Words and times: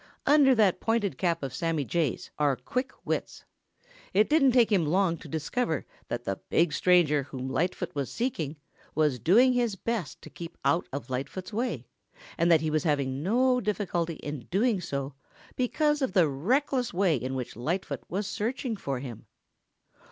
Under 0.25 0.55
that 0.55 0.79
pointed 0.79 1.15
cap 1.19 1.43
of 1.43 1.53
Sammy 1.53 1.85
Jay's 1.85 2.31
are 2.39 2.55
quick 2.55 2.91
wits. 3.05 3.45
It 4.15 4.27
didn't 4.29 4.51
take 4.53 4.71
him 4.71 4.83
long 4.83 5.15
to 5.17 5.27
discover 5.27 5.85
that 6.07 6.23
the 6.23 6.37
big 6.49 6.73
stranger 6.73 7.21
whom 7.21 7.47
Lightfoot 7.47 7.93
was 7.93 8.11
seeking 8.11 8.57
was 8.95 9.19
doing 9.19 9.53
his 9.53 9.75
best 9.75 10.19
to 10.23 10.31
keep 10.31 10.57
out 10.65 10.87
of 10.91 11.11
Lightfoot's 11.11 11.53
way 11.53 11.85
and 12.35 12.51
that 12.51 12.61
he 12.61 12.71
was 12.71 12.83
having 12.83 13.21
no 13.21 13.61
difficulty 13.61 14.15
in 14.15 14.47
doing 14.49 14.81
so 14.81 15.13
because 15.55 16.01
of 16.01 16.13
the 16.13 16.27
reckless 16.27 16.91
way 16.91 17.15
in 17.15 17.35
which 17.35 17.55
Lightfoot 17.55 18.01
was 18.09 18.25
searching 18.25 18.75
for 18.75 18.97
him. 18.97 19.27